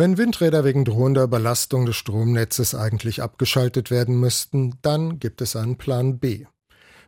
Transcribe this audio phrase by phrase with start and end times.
[0.00, 5.76] Wenn Windräder wegen drohender Überlastung des Stromnetzes eigentlich abgeschaltet werden müssten, dann gibt es einen
[5.76, 6.46] Plan B.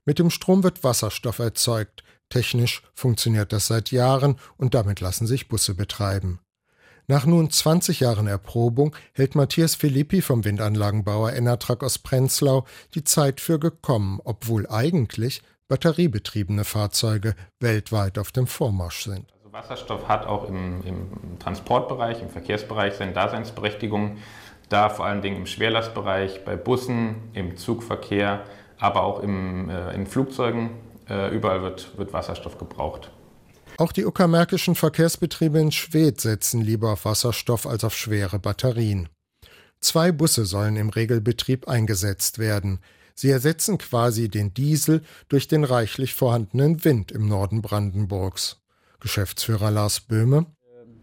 [0.05, 2.03] Mit dem Strom wird Wasserstoff erzeugt.
[2.30, 6.40] Technisch funktioniert das seit Jahren und damit lassen sich Busse betreiben.
[7.06, 12.66] Nach nun 20 Jahren Erprobung hält Matthias Filippi vom Windanlagenbauer Enertrag aus Prenzlau
[12.96, 19.32] die Zeit für gekommen, obwohl eigentlich batteriebetriebene Fahrzeuge weltweit auf dem Vormarsch sind.
[19.53, 24.19] Wasserstoff hat auch im, im, Transportbereich, im Verkehrsbereich seine Daseinsberechtigung.
[24.69, 28.45] Da vor allen Dingen im Schwerlastbereich, bei Bussen, im Zugverkehr,
[28.79, 30.71] aber auch im, äh, in Flugzeugen.
[31.09, 33.10] Äh, überall wird, wird Wasserstoff gebraucht.
[33.77, 39.09] Auch die uckermärkischen Verkehrsbetriebe in Schwedt setzen lieber auf Wasserstoff als auf schwere Batterien.
[39.80, 42.79] Zwei Busse sollen im Regelbetrieb eingesetzt werden.
[43.15, 48.60] Sie ersetzen quasi den Diesel durch den reichlich vorhandenen Wind im Norden Brandenburgs.
[49.00, 50.46] Geschäftsführer Lars Böhme.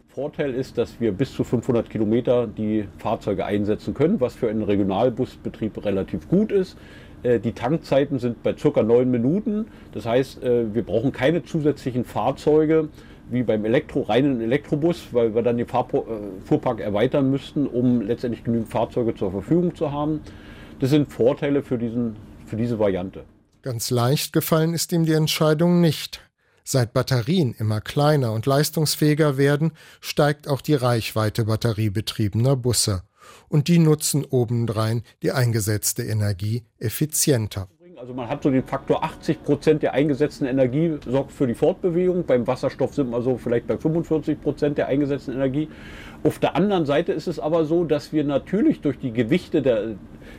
[0.07, 4.63] Vorteil ist, dass wir bis zu 500 Kilometer die Fahrzeuge einsetzen können, was für einen
[4.63, 6.75] Regionalbusbetrieb relativ gut ist.
[7.23, 9.67] Äh, die Tankzeiten sind bei circa neun Minuten.
[9.91, 12.89] Das heißt, äh, wir brauchen keine zusätzlichen Fahrzeuge
[13.29, 15.83] wie beim Elektro, reinen Elektrobus, weil wir dann den äh,
[16.45, 20.21] Fuhrpark erweitern müssten, um letztendlich genügend Fahrzeuge zur Verfügung zu haben.
[20.79, 23.23] Das sind Vorteile für, diesen, für diese Variante.
[23.61, 26.26] Ganz leicht gefallen ist ihm die Entscheidung nicht.
[26.69, 33.03] Seit Batterien immer kleiner und leistungsfähiger werden, steigt auch die Reichweite batteriebetriebener Busse.
[33.47, 37.69] Und die nutzen obendrein die eingesetzte Energie effizienter.
[37.95, 42.25] Also man hat so den Faktor 80 Prozent der eingesetzten Energie sorgt für die Fortbewegung.
[42.25, 45.69] Beim Wasserstoff sind wir so vielleicht bei 45 Prozent der eingesetzten Energie.
[46.23, 49.95] Auf der anderen Seite ist es aber so, dass wir natürlich durch die Gewichte der,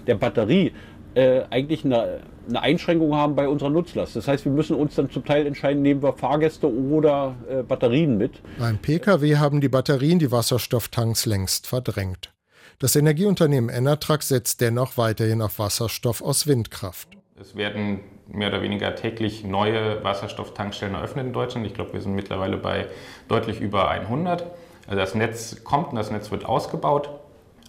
[0.06, 0.72] der Batterie
[1.18, 4.14] äh, eigentlich eine, eine, Einschränkung haben bei unserer Nutzlast.
[4.14, 8.16] Das heißt, wir müssen uns dann zum Teil entscheiden, nehmen wir Fahrgäste oder äh, Batterien
[8.18, 8.40] mit.
[8.56, 12.32] Beim Pkw haben die Batterien die Wasserstofftanks längst verdrängt.
[12.78, 17.08] Das Energieunternehmen Enertrack setzt dennoch weiterhin auf Wasserstoff aus Windkraft.
[17.40, 21.66] Es werden mehr oder weniger täglich neue Wasserstofftankstellen eröffnet in Deutschland.
[21.66, 22.86] Ich glaube, wir sind mittlerweile bei
[23.26, 24.42] deutlich über 100.
[24.86, 27.10] Also das Netz kommt und das Netz wird ausgebaut.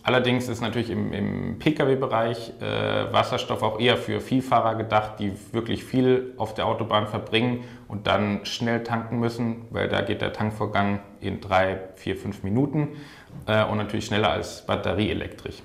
[0.04, 5.84] Allerdings ist natürlich im, im Pkw-Bereich äh, Wasserstoff auch eher für Vielfahrer gedacht, die wirklich
[5.84, 11.02] viel auf der Autobahn verbringen und dann schnell tanken müssen, weil da geht der Tankvorgang
[11.20, 12.90] in drei, vier, fünf Minuten
[13.46, 15.62] äh, und natürlich schneller als batterieelektrisch.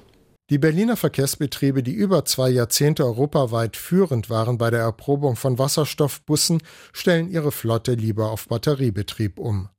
[0.50, 6.60] Die Berliner Verkehrsbetriebe, die über zwei Jahrzehnte europaweit führend waren bei der Erprobung von Wasserstoffbussen,
[6.92, 9.70] stellen ihre Flotte lieber auf Batteriebetrieb um.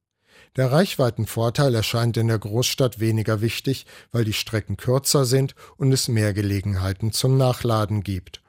[0.56, 6.08] Der Reichweitenvorteil erscheint in der Großstadt weniger wichtig, weil die Strecken kürzer sind und es
[6.08, 8.42] mehr Gelegenheiten zum Nachladen gibt.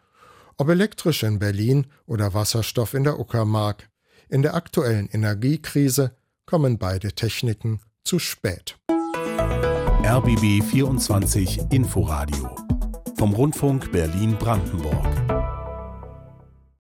[0.57, 3.91] Ob elektrisch in Berlin oder Wasserstoff in der Uckermark.
[4.29, 6.17] In der aktuellen Energiekrise
[6.47, 8.79] kommen beide Techniken zu spät.
[8.89, 12.55] RBB 24 Inforadio
[13.17, 15.36] vom Rundfunk Berlin-Brandenburg.